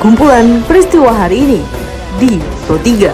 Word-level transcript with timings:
kumpulan 0.00 0.64
peristiwa 0.64 1.12
hari 1.12 1.44
ini 1.44 1.60
di 2.16 2.40
Pro 2.64 2.80
3. 2.80 3.12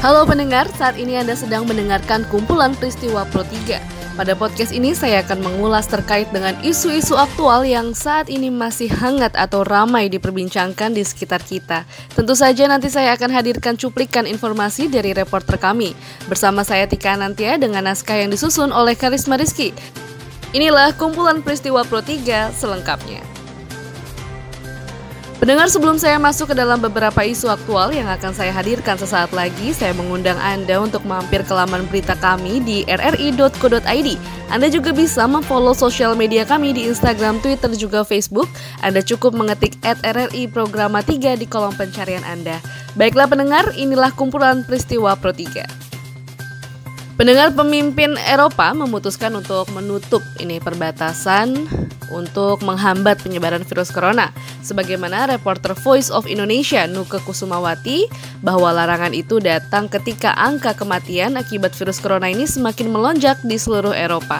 Halo 0.00 0.24
pendengar, 0.24 0.64
saat 0.80 0.96
ini 0.96 1.20
Anda 1.20 1.36
sedang 1.36 1.68
mendengarkan 1.68 2.24
kumpulan 2.32 2.72
peristiwa 2.72 3.28
Pro 3.28 3.44
3. 3.44 3.76
Pada 4.16 4.32
podcast 4.32 4.72
ini 4.72 4.96
saya 4.96 5.20
akan 5.20 5.44
mengulas 5.44 5.84
terkait 5.84 6.32
dengan 6.32 6.56
isu-isu 6.64 7.12
aktual 7.12 7.68
yang 7.68 7.92
saat 7.92 8.32
ini 8.32 8.48
masih 8.48 8.88
hangat 8.88 9.36
atau 9.36 9.68
ramai 9.68 10.08
diperbincangkan 10.08 10.96
di 10.96 11.04
sekitar 11.04 11.44
kita. 11.44 11.84
Tentu 12.16 12.32
saja 12.40 12.64
nanti 12.72 12.88
saya 12.88 13.12
akan 13.12 13.36
hadirkan 13.36 13.76
cuplikan 13.76 14.24
informasi 14.24 14.88
dari 14.88 15.12
reporter 15.12 15.60
kami. 15.60 15.92
Bersama 16.24 16.64
saya 16.64 16.88
Tika 16.88 17.20
Nantia 17.20 17.60
dengan 17.60 17.84
naskah 17.84 18.16
yang 18.16 18.32
disusun 18.32 18.72
oleh 18.72 18.96
Karisma 18.96 19.36
Rizky. 19.36 19.76
Inilah 20.56 20.96
kumpulan 20.96 21.44
peristiwa 21.44 21.84
Pro 21.84 22.00
3 22.00 22.56
selengkapnya. 22.56 23.20
Pendengar 25.38 25.70
sebelum 25.70 26.02
saya 26.02 26.18
masuk 26.18 26.50
ke 26.50 26.54
dalam 26.58 26.82
beberapa 26.82 27.22
isu 27.22 27.46
aktual 27.46 27.94
yang 27.94 28.10
akan 28.10 28.34
saya 28.34 28.50
hadirkan 28.50 28.98
sesaat 28.98 29.30
lagi, 29.30 29.70
saya 29.70 29.94
mengundang 29.94 30.34
Anda 30.42 30.82
untuk 30.82 31.06
mampir 31.06 31.46
ke 31.46 31.54
laman 31.54 31.86
berita 31.86 32.18
kami 32.18 32.58
di 32.58 32.82
rri.co.id. 32.90 34.08
Anda 34.50 34.66
juga 34.66 34.90
bisa 34.90 35.30
memfollow 35.30 35.78
sosial 35.78 36.18
media 36.18 36.42
kami 36.42 36.74
di 36.74 36.90
Instagram, 36.90 37.38
Twitter, 37.38 37.70
juga 37.78 38.02
Facebook. 38.02 38.50
Anda 38.82 38.98
cukup 38.98 39.30
mengetik 39.38 39.78
at 39.86 40.02
RRI 40.02 40.50
Programa 40.50 41.06
3 41.06 41.38
di 41.38 41.46
kolom 41.46 41.76
pencarian 41.78 42.26
Anda. 42.26 42.58
Baiklah 42.98 43.30
pendengar, 43.30 43.70
inilah 43.78 44.10
kumpulan 44.18 44.66
peristiwa 44.66 45.14
Pro 45.14 45.30
3. 45.30 45.87
Pendengar 47.18 47.50
pemimpin 47.50 48.14
Eropa 48.30 48.70
memutuskan 48.70 49.34
untuk 49.34 49.66
menutup 49.74 50.22
ini 50.38 50.62
perbatasan 50.62 51.66
untuk 52.14 52.62
menghambat 52.62 53.18
penyebaran 53.26 53.66
virus 53.66 53.90
corona. 53.90 54.30
Sebagaimana 54.62 55.26
reporter 55.26 55.74
Voice 55.82 56.14
of 56.14 56.30
Indonesia 56.30 56.86
Nuke 56.86 57.18
Kusumawati 57.26 58.06
bahwa 58.38 58.70
larangan 58.70 59.10
itu 59.18 59.42
datang 59.42 59.90
ketika 59.90 60.30
angka 60.38 60.78
kematian 60.78 61.34
akibat 61.34 61.74
virus 61.74 61.98
corona 61.98 62.30
ini 62.30 62.46
semakin 62.46 62.86
melonjak 62.86 63.42
di 63.42 63.58
seluruh 63.58 63.98
Eropa. 63.98 64.38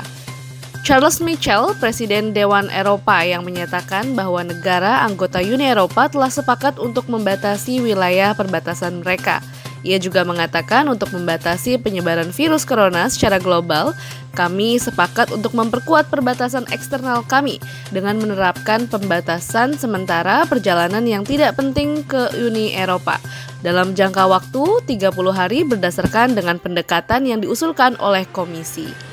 Charles 0.87 1.19
Michel, 1.19 1.75
Presiden 1.83 2.31
Dewan 2.31 2.71
Eropa 2.71 3.27
yang 3.27 3.43
menyatakan 3.43 4.15
bahwa 4.15 4.47
negara 4.47 5.03
anggota 5.03 5.43
Uni 5.43 5.67
Eropa 5.67 6.07
telah 6.07 6.31
sepakat 6.31 6.79
untuk 6.79 7.11
membatasi 7.11 7.83
wilayah 7.83 8.39
perbatasan 8.39 9.03
mereka– 9.03 9.43
ia 9.87 9.99
juga 10.03 10.27
mengatakan 10.27 10.87
untuk 10.91 11.15
membatasi 11.15 11.79
penyebaran 11.79 12.35
virus 12.35 12.67
corona 12.67 13.07
secara 13.07 13.39
global, 13.39 13.95
kami 14.35 14.79
sepakat 14.79 15.35
untuk 15.35 15.55
memperkuat 15.57 16.07
perbatasan 16.13 16.69
eksternal 16.71 17.27
kami 17.27 17.59
dengan 17.91 18.19
menerapkan 18.23 18.87
pembatasan 18.87 19.75
sementara 19.75 20.47
perjalanan 20.47 21.03
yang 21.03 21.27
tidak 21.27 21.59
penting 21.59 22.07
ke 22.07 22.31
Uni 22.39 22.75
Eropa 22.75 23.19
dalam 23.67 23.99
jangka 23.99 24.31
waktu 24.31 24.99
30 24.99 25.11
hari 25.35 25.67
berdasarkan 25.67 26.39
dengan 26.39 26.63
pendekatan 26.63 27.27
yang 27.27 27.43
diusulkan 27.43 27.99
oleh 27.99 28.23
Komisi. 28.31 29.08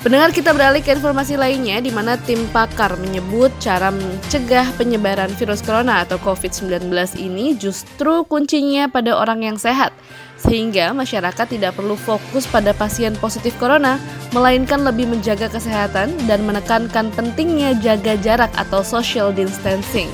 Pendengar 0.00 0.32
kita 0.32 0.56
beralih 0.56 0.80
ke 0.80 0.96
informasi 0.96 1.36
lainnya 1.36 1.76
di 1.84 1.92
mana 1.92 2.16
tim 2.16 2.48
pakar 2.56 2.96
menyebut 2.96 3.52
cara 3.60 3.92
mencegah 3.92 4.72
penyebaran 4.80 5.28
virus 5.36 5.60
corona 5.60 6.00
atau 6.00 6.16
COVID-19 6.24 6.88
ini 7.20 7.52
justru 7.60 8.24
kuncinya 8.24 8.88
pada 8.88 9.12
orang 9.12 9.44
yang 9.44 9.60
sehat. 9.60 9.92
Sehingga 10.40 10.96
masyarakat 10.96 11.52
tidak 11.52 11.76
perlu 11.76 12.00
fokus 12.00 12.48
pada 12.48 12.72
pasien 12.72 13.12
positif 13.20 13.52
corona, 13.60 14.00
melainkan 14.32 14.80
lebih 14.88 15.04
menjaga 15.04 15.52
kesehatan 15.52 16.16
dan 16.24 16.48
menekankan 16.48 17.12
pentingnya 17.12 17.76
jaga 17.84 18.16
jarak 18.24 18.52
atau 18.56 18.80
social 18.80 19.36
distancing. 19.36 20.08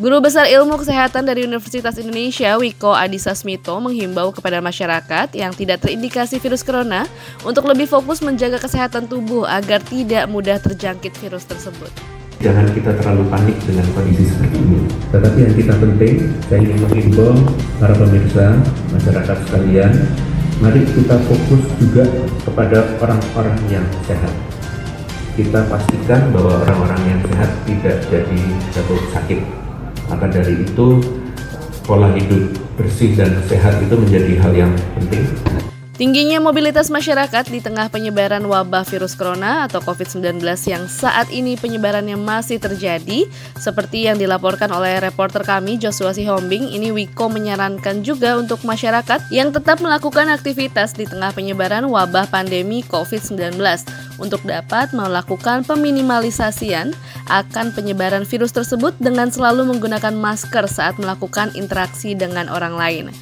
Guru 0.00 0.16
Besar 0.24 0.48
Ilmu 0.48 0.80
Kesehatan 0.80 1.28
dari 1.28 1.44
Universitas 1.44 2.00
Indonesia, 2.00 2.56
Wiko 2.56 2.88
Adisa 2.96 3.36
Smito, 3.36 3.76
menghimbau 3.84 4.32
kepada 4.32 4.56
masyarakat 4.64 5.28
yang 5.36 5.52
tidak 5.52 5.84
terindikasi 5.84 6.40
virus 6.40 6.64
corona 6.64 7.04
untuk 7.44 7.68
lebih 7.68 7.84
fokus 7.84 8.24
menjaga 8.24 8.56
kesehatan 8.56 9.12
tubuh 9.12 9.44
agar 9.44 9.84
tidak 9.84 10.24
mudah 10.24 10.56
terjangkit 10.56 11.12
virus 11.20 11.44
tersebut. 11.44 11.92
Jangan 12.40 12.72
kita 12.72 12.96
terlalu 12.96 13.28
panik 13.28 13.60
dengan 13.68 13.84
kondisi 13.92 14.24
seperti 14.24 14.56
ini. 14.56 14.80
Tetapi 15.12 15.36
yang 15.36 15.54
kita 15.60 15.74
penting, 15.76 16.14
saya 16.48 16.58
ingin 16.64 16.78
menghimbau 16.80 17.36
para 17.76 17.92
pemirsa, 17.92 18.56
masyarakat 18.96 19.36
sekalian, 19.52 19.92
mari 20.64 20.80
kita 20.96 21.20
fokus 21.28 21.60
juga 21.76 22.08
kepada 22.48 22.88
orang-orang 23.04 23.60
yang 23.68 23.84
sehat. 24.08 24.32
Kita 25.36 25.60
pastikan 25.68 26.32
bahwa 26.32 26.56
orang-orang 26.64 27.00
yang 27.04 27.20
sehat 27.28 27.52
tidak 27.68 28.00
jadi 28.08 28.40
jatuh 28.72 28.96
sakit 29.12 29.59
maka 30.10 30.26
dari 30.26 30.66
itu 30.66 30.98
pola 31.86 32.10
hidup 32.18 32.50
bersih 32.74 33.14
dan 33.14 33.38
sehat 33.46 33.78
itu 33.78 33.94
menjadi 33.94 34.32
hal 34.42 34.52
yang 34.52 34.72
penting. 34.98 35.69
Tingginya 36.00 36.40
mobilitas 36.40 36.88
masyarakat 36.88 37.52
di 37.52 37.60
tengah 37.60 37.92
penyebaran 37.92 38.40
wabah 38.48 38.88
virus 38.88 39.12
corona 39.12 39.68
atau 39.68 39.84
COVID-19 39.84 40.40
yang 40.64 40.88
saat 40.88 41.28
ini 41.28 41.60
penyebarannya 41.60 42.16
masih 42.16 42.56
terjadi, 42.56 43.28
seperti 43.60 44.08
yang 44.08 44.16
dilaporkan 44.16 44.72
oleh 44.72 44.96
reporter 45.04 45.44
kami 45.44 45.76
Joshua 45.76 46.16
Sihombing, 46.16 46.72
ini 46.72 46.88
Wiko 46.88 47.28
menyarankan 47.28 48.00
juga 48.00 48.40
untuk 48.40 48.64
masyarakat 48.64 49.28
yang 49.28 49.52
tetap 49.52 49.84
melakukan 49.84 50.32
aktivitas 50.32 50.96
di 50.96 51.04
tengah 51.04 51.36
penyebaran 51.36 51.84
wabah 51.84 52.32
pandemi 52.32 52.80
COVID-19 52.88 53.60
untuk 54.16 54.40
dapat 54.48 54.96
melakukan 54.96 55.68
peminimalisasian 55.68 56.96
akan 57.28 57.76
penyebaran 57.76 58.24
virus 58.24 58.56
tersebut 58.56 58.96
dengan 59.04 59.28
selalu 59.28 59.68
menggunakan 59.68 60.16
masker 60.16 60.64
saat 60.64 60.96
melakukan 60.96 61.52
interaksi 61.52 62.16
dengan 62.16 62.48
orang 62.48 62.72
lain. 62.72 63.12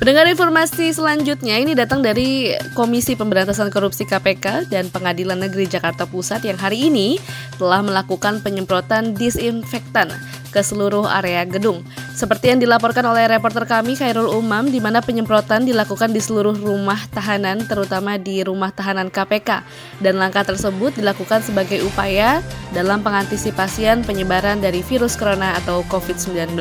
Pendengar 0.00 0.24
informasi 0.32 0.96
selanjutnya 0.96 1.60
ini 1.60 1.76
datang 1.76 2.00
dari 2.00 2.56
Komisi 2.72 3.20
Pemberantasan 3.20 3.68
Korupsi 3.68 4.08
KPK 4.08 4.72
dan 4.72 4.88
Pengadilan 4.88 5.36
Negeri 5.36 5.68
Jakarta 5.68 6.08
Pusat 6.08 6.48
yang 6.48 6.56
hari 6.56 6.88
ini 6.88 7.20
telah 7.60 7.84
melakukan 7.84 8.40
penyemprotan 8.40 9.12
disinfektan 9.12 10.08
ke 10.56 10.64
seluruh 10.64 11.04
area 11.04 11.44
gedung. 11.44 11.84
Seperti 12.16 12.48
yang 12.48 12.64
dilaporkan 12.64 13.04
oleh 13.12 13.28
reporter 13.28 13.68
kami 13.68 13.92
Khairul 13.92 14.32
Umam 14.32 14.72
di 14.72 14.80
mana 14.80 15.04
penyemprotan 15.04 15.68
dilakukan 15.68 16.16
di 16.16 16.24
seluruh 16.24 16.56
rumah 16.56 17.04
tahanan 17.12 17.68
terutama 17.68 18.16
di 18.16 18.40
rumah 18.40 18.72
tahanan 18.72 19.12
KPK 19.12 19.68
dan 20.00 20.16
langkah 20.16 20.48
tersebut 20.48 20.96
dilakukan 20.96 21.44
sebagai 21.44 21.84
upaya 21.84 22.40
dalam 22.72 23.04
pengantisipasian 23.04 24.00
penyebaran 24.08 24.64
dari 24.64 24.80
virus 24.80 25.12
corona 25.20 25.60
atau 25.60 25.84
COVID-19. 25.92 26.56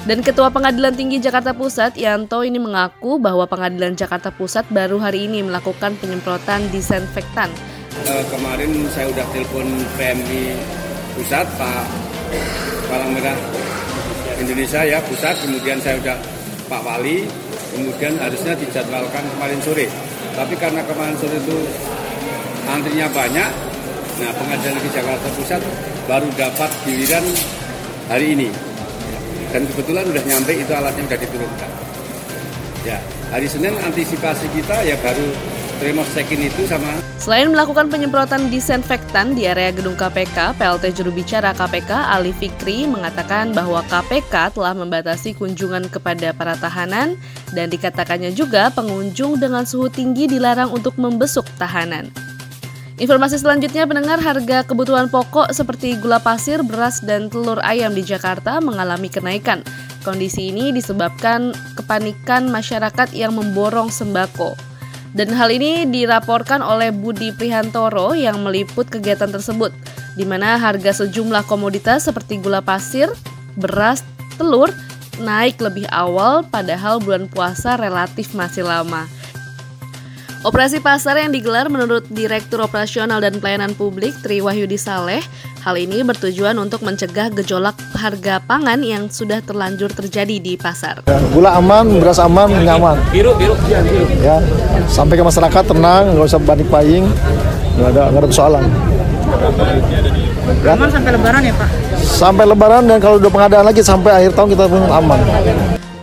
Dan 0.00 0.24
Ketua 0.24 0.48
Pengadilan 0.48 0.96
Tinggi 0.96 1.20
Jakarta 1.20 1.52
Pusat, 1.52 2.00
Yanto 2.00 2.40
ini 2.40 2.56
mengaku 2.56 3.20
bahwa 3.20 3.44
Pengadilan 3.44 3.92
Jakarta 3.92 4.32
Pusat 4.32 4.72
baru 4.72 4.96
hari 4.96 5.28
ini 5.28 5.44
melakukan 5.44 5.92
penyemprotan 6.00 6.64
disinfektan. 6.72 7.52
Uh, 8.08 8.24
kemarin 8.32 8.72
saya 8.96 9.12
udah 9.12 9.26
telepon 9.28 9.68
PMI 10.00 10.56
Pusat, 11.20 11.52
Pak 11.52 11.84
Palang 12.88 13.12
Merah 13.12 13.36
Indonesia 14.40 14.80
ya 14.88 15.04
Pusat, 15.04 15.44
kemudian 15.44 15.76
saya 15.84 16.00
udah 16.00 16.16
Pak 16.64 16.80
Wali, 16.80 17.28
kemudian 17.76 18.16
harusnya 18.16 18.56
dijadwalkan 18.56 19.24
kemarin 19.36 19.60
sore. 19.60 19.84
Tapi 20.32 20.56
karena 20.56 20.80
kemarin 20.88 21.12
sore 21.20 21.36
itu 21.36 21.60
antrinya 22.72 23.04
banyak, 23.12 23.50
nah 24.16 24.32
Pengadilan 24.32 24.80
Negeri 24.80 24.90
Jakarta 24.96 25.28
Pusat 25.36 25.60
baru 26.08 26.28
dapat 26.40 26.70
giliran 26.88 27.24
hari 28.08 28.32
ini 28.32 28.69
dan 29.50 29.66
kebetulan 29.66 30.06
udah 30.06 30.24
nyampe 30.26 30.52
itu 30.54 30.72
alatnya 30.72 31.04
udah 31.10 31.20
diturunkan. 31.20 31.70
Ya, 32.86 32.96
hari 33.28 33.44
Senin 33.44 33.76
antisipasi 33.76 34.48
kita 34.56 34.82
ya 34.88 34.96
baru 35.04 35.28
check-in 36.12 36.44
itu 36.44 36.68
sama. 36.68 37.00
Selain 37.16 37.48
melakukan 37.48 37.88
penyemprotan 37.88 38.52
disinfektan 38.52 39.32
di 39.32 39.48
area 39.48 39.72
gedung 39.72 39.96
KPK, 39.96 40.56
PLT 40.56 40.92
juru 40.92 41.12
bicara 41.12 41.56
KPK 41.56 41.88
Ali 41.88 42.36
Fikri 42.36 42.84
mengatakan 42.84 43.56
bahwa 43.56 43.80
KPK 43.88 44.56
telah 44.56 44.76
membatasi 44.76 45.36
kunjungan 45.36 45.88
kepada 45.88 46.36
para 46.36 46.56
tahanan 46.56 47.16
dan 47.56 47.72
dikatakannya 47.72 48.32
juga 48.36 48.68
pengunjung 48.72 49.40
dengan 49.40 49.64
suhu 49.64 49.88
tinggi 49.88 50.28
dilarang 50.28 50.68
untuk 50.68 50.96
membesuk 51.00 51.48
tahanan. 51.56 52.12
Informasi 53.00 53.40
selanjutnya 53.40 53.88
pendengar 53.88 54.20
harga 54.20 54.60
kebutuhan 54.60 55.08
pokok 55.08 55.48
seperti 55.56 55.96
gula 55.96 56.20
pasir, 56.20 56.60
beras, 56.60 57.00
dan 57.00 57.32
telur 57.32 57.56
ayam 57.64 57.96
di 57.96 58.04
Jakarta 58.04 58.60
mengalami 58.60 59.08
kenaikan. 59.08 59.64
Kondisi 60.04 60.52
ini 60.52 60.68
disebabkan 60.68 61.56
kepanikan 61.80 62.52
masyarakat 62.52 63.16
yang 63.16 63.32
memborong 63.32 63.88
sembako. 63.88 64.52
Dan 65.16 65.32
hal 65.32 65.48
ini 65.48 65.88
dilaporkan 65.88 66.60
oleh 66.60 66.92
Budi 66.92 67.32
Prihantoro 67.32 68.12
yang 68.12 68.44
meliput 68.44 68.92
kegiatan 68.92 69.32
tersebut, 69.32 69.72
di 70.20 70.28
mana 70.28 70.60
harga 70.60 71.00
sejumlah 71.00 71.48
komoditas 71.48 72.04
seperti 72.04 72.36
gula 72.36 72.60
pasir, 72.60 73.08
beras, 73.56 74.04
telur 74.36 74.68
naik 75.24 75.56
lebih 75.56 75.88
awal 75.88 76.44
padahal 76.44 77.00
bulan 77.00 77.32
puasa 77.32 77.80
relatif 77.80 78.36
masih 78.36 78.68
lama. 78.68 79.08
Operasi 80.40 80.80
pasar 80.80 81.20
yang 81.20 81.36
digelar 81.36 81.68
menurut 81.68 82.08
Direktur 82.08 82.64
Operasional 82.64 83.20
dan 83.20 83.36
Pelayanan 83.44 83.76
Publik 83.76 84.16
Tri 84.24 84.40
Wahyudi 84.40 84.80
Saleh, 84.80 85.20
hal 85.60 85.76
ini 85.76 86.00
bertujuan 86.00 86.56
untuk 86.56 86.80
mencegah 86.80 87.28
gejolak 87.28 87.76
harga 87.92 88.40
pangan 88.48 88.80
yang 88.80 89.12
sudah 89.12 89.44
terlanjur 89.44 89.92
terjadi 89.92 90.40
di 90.40 90.56
pasar. 90.56 91.04
Gula 91.36 91.60
aman, 91.60 92.00
beras 92.00 92.16
aman, 92.16 92.48
nyaman. 92.48 92.96
Biru, 93.12 93.36
biru, 93.36 93.52
Ya, 94.24 94.40
sampai 94.88 95.20
ke 95.20 95.24
masyarakat 95.28 95.76
tenang, 95.76 96.16
nggak 96.16 96.24
usah 96.24 96.40
panik 96.40 96.72
buying, 96.72 97.04
nggak 97.76 97.88
ada 97.92 98.02
nggak 98.08 98.20
ada 98.24 98.28
persoalan. 98.32 98.64
Ya. 100.64 100.72
Aman 100.72 100.88
sampai 100.88 101.10
Lebaran 101.20 101.42
ya 101.44 101.52
Pak? 101.52 101.68
Sampai 102.00 102.44
Lebaran 102.48 102.88
dan 102.88 102.96
kalau 102.96 103.20
udah 103.20 103.28
pengadaan 103.28 103.68
lagi 103.68 103.84
sampai 103.84 104.24
akhir 104.24 104.32
tahun 104.32 104.56
kita 104.56 104.64
pun 104.72 104.88
aman. 104.88 105.20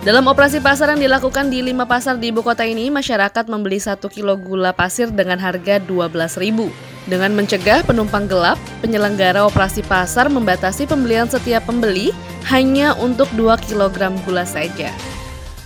Dalam 0.07 0.23
operasi 0.31 0.63
pasar 0.63 0.95
yang 0.95 1.03
dilakukan 1.03 1.51
di 1.51 1.59
lima 1.59 1.83
pasar 1.83 2.15
di 2.15 2.31
ibu 2.31 2.39
kota 2.39 2.63
ini, 2.63 2.87
masyarakat 2.87 3.43
membeli 3.51 3.75
satu 3.75 4.07
kilo 4.07 4.39
gula 4.39 4.71
pasir 4.71 5.11
dengan 5.11 5.35
harga 5.35 5.83
Rp12.000. 5.83 6.71
Dengan 7.11 7.35
mencegah 7.35 7.83
penumpang 7.83 8.23
gelap, 8.23 8.55
penyelenggara 8.79 9.43
operasi 9.43 9.83
pasar 9.83 10.31
membatasi 10.31 10.87
pembelian 10.87 11.27
setiap 11.27 11.67
pembeli 11.67 12.15
hanya 12.47 12.95
untuk 12.95 13.27
2 13.35 13.51
kg 13.67 14.15
gula 14.23 14.47
saja. 14.47 14.95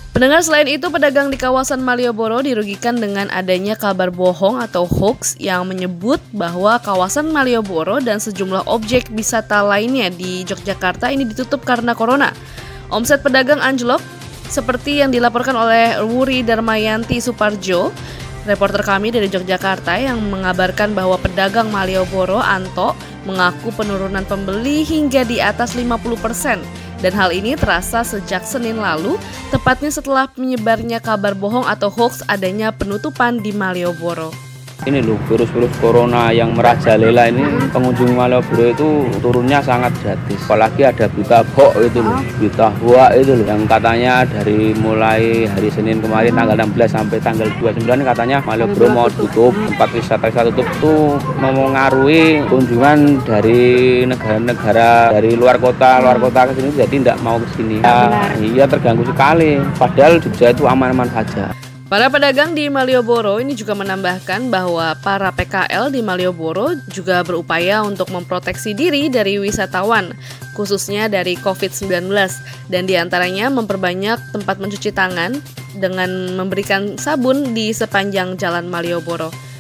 Pendengar 0.10 0.42
selain 0.42 0.74
itu, 0.74 0.90
pedagang 0.90 1.30
di 1.30 1.38
kawasan 1.38 1.78
Malioboro 1.78 2.42
dirugikan 2.42 2.98
dengan 2.98 3.30
adanya 3.30 3.78
kabar 3.78 4.10
bohong 4.10 4.58
atau 4.58 4.90
hoax 4.90 5.38
yang 5.38 5.70
menyebut 5.70 6.18
bahwa 6.34 6.82
kawasan 6.82 7.30
Malioboro 7.30 8.02
dan 8.02 8.18
sejumlah 8.18 8.66
objek 8.66 9.06
wisata 9.14 9.62
lainnya 9.62 10.10
di 10.10 10.42
Yogyakarta 10.50 11.14
ini 11.14 11.30
ditutup 11.30 11.62
karena 11.62 11.94
corona. 11.94 12.34
Omset 12.90 13.22
pedagang 13.22 13.62
anjlok 13.62 14.02
seperti 14.52 15.00
yang 15.00 15.16
dilaporkan 15.16 15.56
oleh 15.56 16.04
Wuri 16.04 16.44
Darmayanti 16.44 17.24
Suparjo, 17.24 17.96
reporter 18.44 18.84
kami 18.84 19.16
dari 19.16 19.32
Yogyakarta 19.32 19.96
yang 19.96 20.20
mengabarkan 20.28 20.92
bahwa 20.92 21.16
pedagang 21.16 21.72
Malioboro 21.72 22.44
Anto 22.44 22.92
mengaku 23.24 23.72
penurunan 23.72 24.28
pembeli 24.28 24.84
hingga 24.84 25.24
di 25.24 25.40
atas 25.40 25.80
50% 25.80 26.60
dan 27.00 27.14
hal 27.16 27.32
ini 27.32 27.56
terasa 27.56 28.04
sejak 28.04 28.44
Senin 28.44 28.78
lalu, 28.78 29.16
tepatnya 29.50 29.90
setelah 29.90 30.28
menyebarnya 30.36 31.00
kabar 31.00 31.32
bohong 31.32 31.66
atau 31.66 31.88
hoax 31.88 32.22
adanya 32.28 32.76
penutupan 32.76 33.40
di 33.40 33.56
Malioboro 33.56 34.51
ini 34.90 34.98
loh 35.06 35.18
virus-virus 35.30 35.70
corona 35.78 36.34
yang 36.34 36.58
merajalela 36.58 37.30
ini 37.30 37.46
pengunjung 37.70 38.18
Malioboro 38.18 38.66
itu 38.74 38.90
turunnya 39.22 39.62
sangat 39.62 39.94
gratis. 40.02 40.42
Apalagi 40.50 40.82
ada 40.90 41.06
berita 41.06 41.46
hoax 41.54 41.74
itu 41.86 42.00
loh 42.02 42.18
berita 42.42 42.68
hoax 42.82 43.10
itu 43.22 43.32
loh 43.38 43.46
yang 43.46 43.62
katanya 43.70 44.26
dari 44.26 44.74
mulai 44.74 45.46
hari 45.46 45.70
Senin 45.70 46.02
kemarin 46.02 46.34
tanggal 46.34 46.58
16 46.58 46.98
sampai 46.98 47.18
tanggal 47.22 47.48
29 47.62 47.86
katanya 48.02 48.38
Malioboro 48.42 48.88
mau 48.90 49.08
tutup. 49.10 49.54
tempat 49.54 49.90
wisata 49.94 50.26
wisata 50.28 50.50
tutup 50.50 50.66
itu 50.66 50.94
mengaruhi 51.38 52.42
kunjungan 52.50 53.22
dari 53.22 54.02
negara-negara 54.10 55.14
dari 55.14 55.38
luar 55.38 55.62
kota 55.62 56.02
luar 56.02 56.18
kota 56.18 56.50
ke 56.50 56.58
sini 56.58 56.70
jadi 56.74 56.96
tidak 57.06 57.18
mau 57.22 57.38
ke 57.38 57.48
sini. 57.54 57.78
Ya, 57.86 58.10
iya 58.42 58.66
terganggu 58.66 59.06
sekali. 59.06 59.62
Padahal 59.78 60.18
Jogja 60.18 60.50
itu 60.50 60.66
aman-aman 60.66 61.10
saja 61.14 61.54
Para 61.92 62.08
pedagang 62.08 62.56
di 62.56 62.72
Malioboro 62.72 63.44
ini 63.44 63.52
juga 63.52 63.76
menambahkan 63.76 64.48
bahwa 64.48 64.96
para 65.04 65.28
PKL 65.28 65.92
di 65.92 66.00
Malioboro 66.00 66.72
juga 66.88 67.20
berupaya 67.20 67.84
untuk 67.84 68.16
memproteksi 68.16 68.72
diri 68.72 69.12
dari 69.12 69.36
wisatawan, 69.36 70.16
khususnya 70.56 71.12
dari 71.12 71.36
COVID-19, 71.36 72.08
dan 72.72 72.88
di 72.88 72.96
antaranya 72.96 73.52
memperbanyak 73.52 74.24
tempat 74.32 74.64
mencuci 74.64 74.96
tangan 74.96 75.36
dengan 75.84 76.32
memberikan 76.40 76.96
sabun 76.96 77.52
di 77.52 77.76
sepanjang 77.76 78.40
jalan 78.40 78.72
Malioboro. 78.72 79.51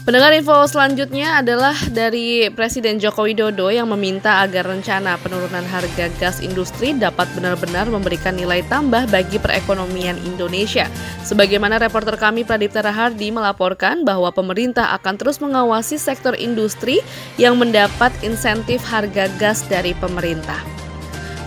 Pendengar 0.00 0.32
info 0.32 0.56
selanjutnya 0.64 1.44
adalah 1.44 1.76
dari 1.92 2.48
Presiden 2.56 2.96
Joko 2.96 3.28
Widodo 3.28 3.68
yang 3.68 3.84
meminta 3.92 4.40
agar 4.40 4.64
rencana 4.64 5.20
penurunan 5.20 5.60
harga 5.68 6.08
gas 6.16 6.40
industri 6.40 6.96
dapat 6.96 7.28
benar-benar 7.36 7.84
memberikan 7.84 8.32
nilai 8.32 8.64
tambah 8.64 9.04
bagi 9.12 9.36
perekonomian 9.36 10.16
Indonesia. 10.24 10.88
Sebagaimana 11.20 11.76
reporter 11.76 12.16
kami 12.16 12.48
Pradipta 12.48 12.80
Rahardi 12.80 13.28
melaporkan 13.28 14.00
bahwa 14.00 14.32
pemerintah 14.32 14.96
akan 14.96 15.20
terus 15.20 15.36
mengawasi 15.36 16.00
sektor 16.00 16.32
industri 16.32 17.04
yang 17.36 17.60
mendapat 17.60 18.08
insentif 18.24 18.80
harga 18.88 19.28
gas 19.36 19.68
dari 19.68 19.92
pemerintah. 19.92 20.79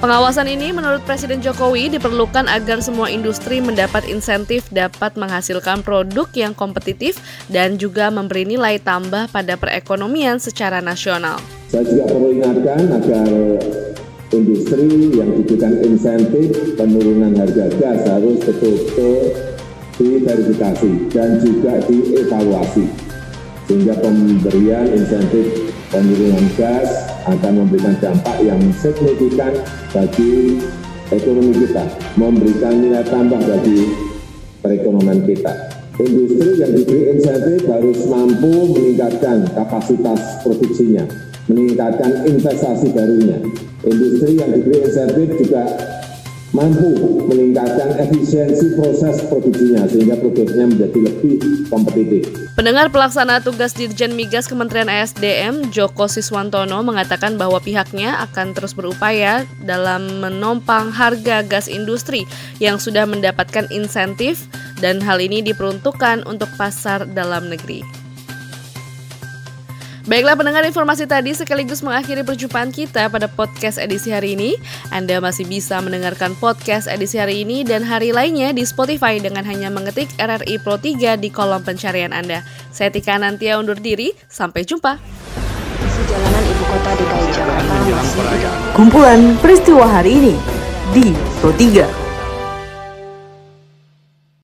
Pengawasan 0.03 0.51
ini 0.51 0.75
menurut 0.75 0.99
Presiden 1.07 1.39
Jokowi 1.39 1.87
diperlukan 1.87 2.51
agar 2.51 2.83
semua 2.83 3.07
industri 3.07 3.63
mendapat 3.63 4.03
insentif 4.11 4.67
dapat 4.67 5.15
menghasilkan 5.15 5.79
produk 5.79 6.27
yang 6.35 6.51
kompetitif 6.51 7.23
dan 7.47 7.79
juga 7.79 8.11
memberi 8.11 8.43
nilai 8.43 8.83
tambah 8.83 9.31
pada 9.31 9.55
perekonomian 9.55 10.43
secara 10.43 10.83
nasional. 10.83 11.39
Saya 11.71 11.87
juga 11.87 12.11
perlu 12.11 12.35
ingatkan 12.35 12.83
agar 12.99 13.27
industri 14.35 14.91
yang 15.15 15.39
diberikan 15.39 15.71
insentif 15.87 16.51
penurunan 16.75 17.39
harga 17.39 17.71
gas 17.79 18.03
harus 18.03 18.43
betul-betul 18.43 19.31
diverifikasi 20.03 20.91
dan 21.15 21.39
juga 21.39 21.79
dievaluasi 21.87 22.91
sehingga 23.71 23.95
pemberian 24.03 24.83
insentif 24.99 25.71
penurunan 25.87 26.43
gas 26.59 27.12
akan 27.23 27.51
memberikan 27.63 27.95
dampak 28.03 28.37
yang 28.43 28.59
signifikan 28.75 29.55
bagi 29.95 30.59
ekonomi 31.11 31.53
kita, 31.63 31.83
memberikan 32.19 32.73
nilai 32.83 33.05
tambah 33.07 33.39
bagi 33.39 33.79
perekonomian 34.59 35.23
kita. 35.23 35.53
Industri 35.93 36.57
yang 36.57 36.73
diberi 36.73 37.01
insentif 37.13 37.69
harus 37.69 37.99
mampu 38.09 38.73
meningkatkan 38.73 39.45
kapasitas 39.53 40.41
produksinya, 40.41 41.05
meningkatkan 41.45 42.25
investasi 42.25 42.89
barunya. 42.91 43.37
Industri 43.85 44.41
yang 44.41 44.57
diberi 44.57 44.89
insentif 44.89 45.27
juga 45.37 45.63
mampu 46.53 46.93
meningkatkan 47.25 47.97
efisiensi 47.97 48.77
proses 48.77 49.25
produksinya 49.25 49.89
sehingga 49.89 50.13
produknya 50.21 50.69
menjadi 50.69 50.99
lebih 51.09 51.33
kompetitif. 51.65 52.29
Pendengar 52.53 52.93
pelaksana 52.93 53.41
tugas 53.41 53.73
Dirjen 53.73 54.13
Migas 54.13 54.45
Kementerian 54.45 54.85
ESDM 54.85 55.73
Joko 55.73 56.05
Siswantono 56.05 56.85
mengatakan 56.85 57.41
bahwa 57.41 57.57
pihaknya 57.57 58.21
akan 58.29 58.53
terus 58.53 58.77
berupaya 58.77 59.49
dalam 59.65 60.21
menompang 60.21 60.93
harga 60.93 61.41
gas 61.41 61.65
industri 61.65 62.29
yang 62.61 62.77
sudah 62.77 63.09
mendapatkan 63.09 63.65
insentif 63.73 64.45
dan 64.77 65.01
hal 65.01 65.17
ini 65.17 65.41
diperuntukkan 65.41 66.29
untuk 66.29 66.53
pasar 66.53 67.09
dalam 67.09 67.49
negeri. 67.49 68.02
Baiklah 70.03 70.35
pendengar 70.35 70.67
informasi 70.67 71.07
tadi 71.07 71.31
sekaligus 71.31 71.79
mengakhiri 71.79 72.27
perjumpaan 72.27 72.75
kita 72.75 73.07
pada 73.07 73.31
podcast 73.31 73.79
edisi 73.79 74.11
hari 74.11 74.35
ini. 74.35 74.59
Anda 74.91 75.23
masih 75.23 75.47
bisa 75.47 75.79
mendengarkan 75.79 76.35
podcast 76.43 76.91
edisi 76.91 77.23
hari 77.23 77.47
ini 77.47 77.63
dan 77.63 77.87
hari 77.87 78.11
lainnya 78.11 78.51
di 78.51 78.67
Spotify 78.67 79.15
dengan 79.23 79.47
hanya 79.47 79.71
mengetik 79.71 80.11
RRI 80.19 80.59
Pro 80.59 80.75
3 80.75 81.15
di 81.15 81.31
kolom 81.31 81.63
pencarian 81.63 82.11
Anda. 82.11 82.43
Saya 82.75 82.91
Tika 82.91 83.15
Nantia 83.15 83.55
undur 83.55 83.79
diri, 83.79 84.11
sampai 84.27 84.67
jumpa. 84.67 84.99
Jalanan 86.03 86.43
ibu 86.51 86.63
kota 86.67 86.91
DKI 86.99 87.27
Jakarta 87.31 87.75
Kumpulan 88.75 89.39
peristiwa 89.39 89.87
hari 89.87 90.19
ini 90.19 90.35
di 90.91 91.15
Pro 91.39 91.55
3. 91.55 92.02